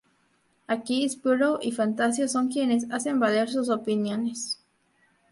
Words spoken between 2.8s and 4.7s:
hacen valer sus opiniones.